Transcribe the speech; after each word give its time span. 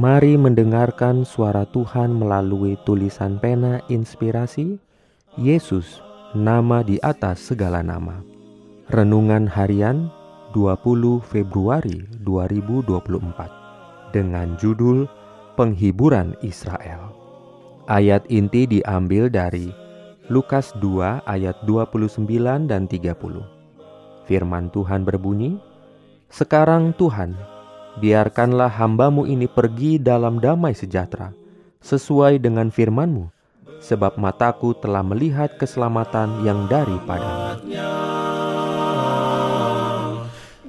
Mari 0.00 0.40
mendengarkan 0.40 1.28
suara 1.28 1.68
Tuhan 1.68 2.16
melalui 2.16 2.80
tulisan 2.88 3.36
pena 3.36 3.84
inspirasi 3.92 4.80
Yesus, 5.36 6.00
nama 6.32 6.80
di 6.80 6.96
atas 7.04 7.52
segala 7.52 7.84
nama. 7.84 8.24
Renungan 8.88 9.44
harian 9.44 10.08
20 10.56 11.20
Februari 11.20 12.08
2024 12.24 14.16
dengan 14.16 14.56
judul 14.56 15.04
Penghiburan 15.60 16.40
Israel. 16.40 17.12
Ayat 17.84 18.24
inti 18.32 18.64
diambil 18.64 19.28
dari 19.28 19.76
Lukas 20.32 20.72
2 20.80 21.28
ayat 21.28 21.60
29 21.68 22.24
dan 22.64 22.88
30. 22.88 23.12
Firman 24.24 24.72
Tuhan 24.72 25.04
berbunyi, 25.04 25.60
Sekarang 26.32 26.96
Tuhan, 26.96 27.36
biarkanlah 28.00 28.72
hambamu 28.72 29.28
ini 29.28 29.44
pergi 29.50 30.00
dalam 30.00 30.40
damai 30.40 30.72
sejahtera, 30.72 31.36
sesuai 31.84 32.40
dengan 32.40 32.72
firmanmu, 32.72 33.28
sebab 33.82 34.14
mataku 34.16 34.72
telah 34.78 35.02
melihat 35.02 35.58
keselamatan 35.58 36.46
yang 36.46 36.70
daripada 36.70 37.58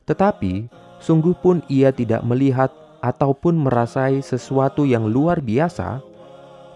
Tetapi, 0.08 0.72
sungguh 0.96 1.36
pun 1.44 1.60
ia 1.68 1.92
tidak 1.92 2.24
melihat 2.24 2.72
ataupun 3.04 3.68
merasai 3.68 4.24
sesuatu 4.24 4.88
yang 4.88 5.04
luar 5.12 5.44
biasa 5.44 6.00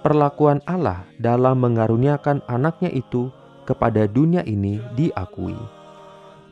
perlakuan 0.05 0.61
Allah 0.69 1.09
dalam 1.17 1.57
mengaruniakan 1.57 2.45
anaknya 2.53 2.93
itu 2.93 3.33
kepada 3.65 4.05
dunia 4.05 4.45
ini 4.45 4.77
diakui. 4.93 5.82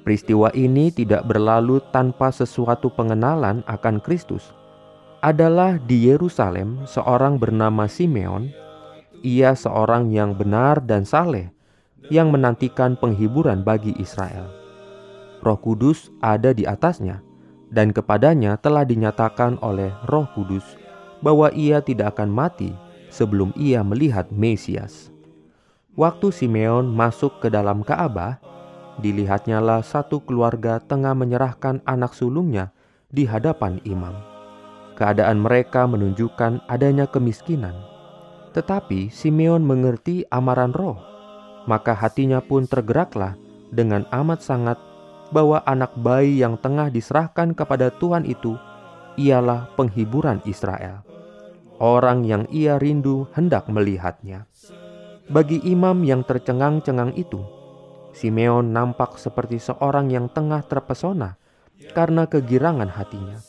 Peristiwa 0.00 0.48
ini 0.56 0.88
tidak 0.88 1.28
berlalu 1.28 1.84
tanpa 1.92 2.32
sesuatu 2.32 2.88
pengenalan 2.88 3.60
akan 3.68 4.00
Kristus. 4.00 4.56
Adalah 5.20 5.76
di 5.76 6.08
Yerusalem 6.08 6.88
seorang 6.88 7.36
bernama 7.36 7.84
Simeon. 7.84 8.48
Ia 9.20 9.52
seorang 9.52 10.08
yang 10.08 10.32
benar 10.32 10.80
dan 10.80 11.04
saleh, 11.04 11.52
yang 12.08 12.32
menantikan 12.32 12.96
penghiburan 12.96 13.60
bagi 13.60 13.92
Israel. 14.00 14.48
Roh 15.44 15.60
Kudus 15.60 16.08
ada 16.24 16.56
di 16.56 16.64
atasnya, 16.64 17.20
dan 17.68 17.92
kepadanya 17.92 18.56
telah 18.56 18.88
dinyatakan 18.88 19.60
oleh 19.60 19.92
Roh 20.08 20.24
Kudus 20.32 20.64
bahwa 21.20 21.52
ia 21.52 21.84
tidak 21.84 22.16
akan 22.16 22.32
mati 22.32 22.72
sebelum 23.12 23.52
ia 23.60 23.84
melihat 23.84 24.32
Mesias. 24.32 25.12
Waktu 25.92 26.32
Simeon 26.32 26.88
masuk 26.88 27.44
ke 27.44 27.52
dalam 27.52 27.84
Ka'bah, 27.84 28.40
dilihatnyalah 29.00 29.80
satu 29.82 30.22
keluarga 30.22 30.78
tengah 30.78 31.16
menyerahkan 31.16 31.80
anak 31.88 32.12
sulungnya 32.12 32.70
di 33.10 33.26
hadapan 33.26 33.80
imam. 33.82 34.14
Keadaan 34.94 35.40
mereka 35.40 35.88
menunjukkan 35.88 36.68
adanya 36.68 37.08
kemiskinan. 37.08 37.74
Tetapi 38.52 39.08
Simeon 39.08 39.64
mengerti 39.64 40.28
amaran 40.28 40.76
roh, 40.76 41.00
maka 41.64 41.96
hatinya 41.96 42.44
pun 42.44 42.68
tergeraklah 42.68 43.34
dengan 43.72 44.04
amat 44.12 44.44
sangat 44.44 44.78
bahwa 45.30 45.62
anak 45.64 45.94
bayi 45.96 46.42
yang 46.42 46.58
tengah 46.58 46.90
diserahkan 46.90 47.54
kepada 47.54 47.94
Tuhan 47.96 48.26
itu 48.26 48.58
ialah 49.16 49.70
penghiburan 49.78 50.42
Israel. 50.44 51.06
Orang 51.80 52.28
yang 52.28 52.44
ia 52.52 52.76
rindu 52.76 53.24
hendak 53.32 53.64
melihatnya. 53.70 54.44
Bagi 55.30 55.62
imam 55.64 56.02
yang 56.02 56.26
tercengang-cengang 56.26 57.14
itu, 57.14 57.40
Simeon 58.20 58.76
nampak 58.76 59.16
seperti 59.16 59.56
seorang 59.56 60.12
yang 60.12 60.28
tengah 60.28 60.60
terpesona 60.60 61.40
karena 61.96 62.28
kegirangan 62.28 62.92
hatinya. 62.92 63.40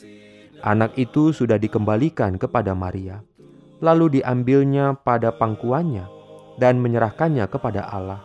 Anak 0.63 0.95
itu 0.95 1.35
sudah 1.35 1.59
dikembalikan 1.59 2.39
kepada 2.39 2.71
Maria, 2.71 3.19
lalu 3.83 4.23
diambilnya 4.23 4.95
pada 4.95 5.35
pangkuannya 5.35 6.07
dan 6.55 6.79
menyerahkannya 6.79 7.51
kepada 7.51 7.83
Allah. 7.83 8.23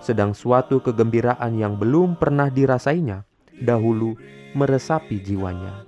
Sedang 0.00 0.32
suatu 0.32 0.80
kegembiraan 0.80 1.60
yang 1.60 1.76
belum 1.76 2.16
pernah 2.16 2.48
dirasainya 2.48 3.28
dahulu 3.60 4.16
meresapi 4.56 5.20
jiwanya. 5.20 5.84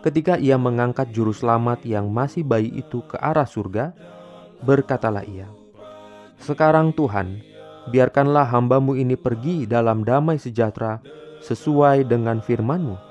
Ketika 0.00 0.40
ia 0.40 0.56
mengangkat 0.56 1.12
juru 1.12 1.36
selamat 1.36 1.84
yang 1.84 2.08
masih 2.08 2.48
bayi 2.48 2.72
itu 2.80 3.04
ke 3.04 3.20
arah 3.20 3.44
surga, 3.44 3.92
berkatalah 4.64 5.22
ia, 5.28 5.52
"Sekarang 6.40 6.96
Tuhan, 6.96 7.51
biarkanlah 7.90 8.46
hambamu 8.46 8.94
ini 8.94 9.18
pergi 9.18 9.66
dalam 9.66 10.06
damai 10.06 10.38
sejahtera 10.38 11.02
sesuai 11.42 12.06
dengan 12.06 12.38
firmanmu. 12.38 13.10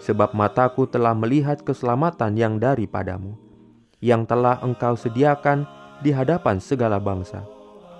Sebab 0.00 0.38
mataku 0.38 0.86
telah 0.86 1.12
melihat 1.18 1.66
keselamatan 1.66 2.38
yang 2.38 2.62
daripadamu, 2.62 3.34
yang 3.98 4.22
telah 4.22 4.62
engkau 4.62 4.94
sediakan 4.94 5.66
di 5.98 6.14
hadapan 6.14 6.62
segala 6.62 7.02
bangsa, 7.02 7.42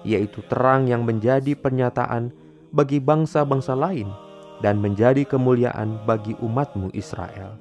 yaitu 0.06 0.38
terang 0.47 0.87
yang 0.87 1.03
menjadi 1.03 1.59
pernyataan 1.59 2.31
bagi 2.71 3.03
bangsa-bangsa 3.03 3.75
lain 3.75 4.06
dan 4.62 4.78
menjadi 4.78 5.26
kemuliaan 5.26 5.99
bagi 6.06 6.38
umatmu 6.38 6.94
Israel. 6.94 7.59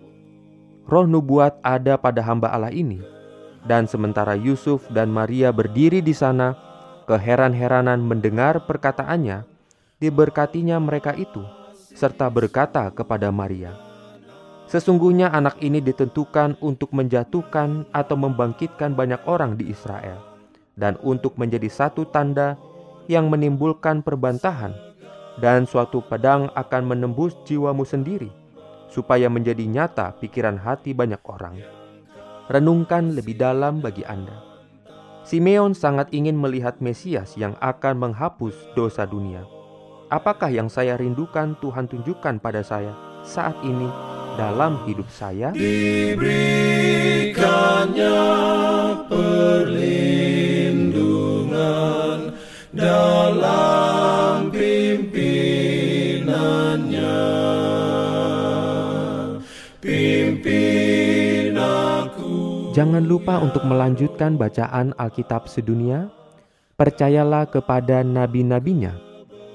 Roh 0.86 1.10
nubuat 1.10 1.58
ada 1.66 1.98
pada 1.98 2.22
hamba 2.22 2.54
Allah 2.54 2.70
ini, 2.70 3.02
dan 3.66 3.90
sementara 3.90 4.38
Yusuf 4.38 4.86
dan 4.94 5.10
Maria 5.10 5.50
berdiri 5.50 6.06
di 6.06 6.14
sana, 6.14 6.54
keheran-heranan 7.06 8.02
mendengar 8.02 8.66
perkataannya, 8.66 9.46
diberkatinya 10.02 10.82
mereka 10.82 11.14
itu, 11.14 11.46
serta 11.94 12.28
berkata 12.28 12.90
kepada 12.92 13.30
Maria, 13.30 13.72
Sesungguhnya 14.66 15.30
anak 15.30 15.62
ini 15.62 15.78
ditentukan 15.78 16.58
untuk 16.58 16.90
menjatuhkan 16.90 17.86
atau 17.94 18.18
membangkitkan 18.18 18.98
banyak 18.98 19.22
orang 19.30 19.62
di 19.62 19.70
Israel, 19.70 20.18
dan 20.74 20.98
untuk 21.06 21.38
menjadi 21.38 21.70
satu 21.70 22.10
tanda 22.10 22.58
yang 23.06 23.30
menimbulkan 23.30 24.02
perbantahan, 24.02 24.74
dan 25.38 25.70
suatu 25.70 26.02
pedang 26.02 26.50
akan 26.58 26.82
menembus 26.82 27.38
jiwamu 27.46 27.86
sendiri, 27.86 28.34
supaya 28.90 29.30
menjadi 29.30 29.70
nyata 29.70 30.18
pikiran 30.18 30.58
hati 30.58 30.98
banyak 30.98 31.22
orang. 31.30 31.62
Renungkan 32.50 33.14
lebih 33.14 33.38
dalam 33.38 33.86
bagi 33.86 34.02
Anda 34.02 34.55
Simeon 35.26 35.74
sangat 35.74 36.14
ingin 36.14 36.38
melihat 36.38 36.78
Mesias 36.78 37.34
yang 37.34 37.58
akan 37.58 37.98
menghapus 37.98 38.54
dosa 38.78 39.10
dunia. 39.10 39.42
Apakah 40.14 40.54
yang 40.54 40.70
saya 40.70 40.94
rindukan 41.02 41.58
Tuhan 41.58 41.90
tunjukkan 41.90 42.38
pada 42.38 42.62
saya 42.62 42.94
saat 43.26 43.58
ini 43.66 43.90
dalam 44.38 44.86
hidup 44.86 45.10
saya? 45.10 45.50
Jangan 62.76 63.08
lupa 63.08 63.40
untuk 63.40 63.64
melanjutkan 63.64 64.36
bacaan 64.36 64.92
Alkitab 65.00 65.48
sedunia. 65.48 66.12
Percayalah 66.76 67.48
kepada 67.48 68.04
nabi-nabinya 68.04 68.92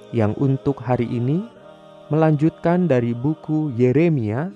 yang 0.08 0.32
untuk 0.40 0.80
hari 0.80 1.04
ini 1.04 1.44
melanjutkan 2.08 2.88
dari 2.88 3.12
buku 3.12 3.76
Yeremia 3.76 4.48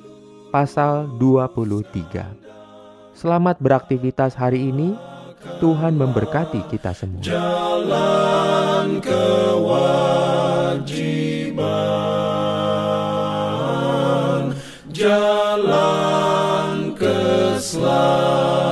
pasal 0.48 1.12
23. 1.20 3.12
Selamat 3.12 3.60
beraktivitas 3.60 4.32
hari 4.32 4.72
ini. 4.72 4.96
Tuhan 5.60 6.00
memberkati 6.00 6.64
kita 6.72 6.96
semua. 6.96 7.20
Jalan 7.20 8.96
kewajiban. 9.04 9.76
Jalan 14.88 16.23
Islam. 17.64 18.63